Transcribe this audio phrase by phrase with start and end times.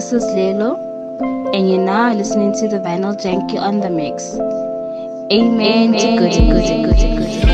[0.00, 0.78] this is Lelo,
[1.54, 4.32] and you're now listening to the Vinyl Janky on the Mix.
[5.30, 7.49] Amen, Amen.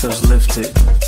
[0.00, 0.99] Feels lifted.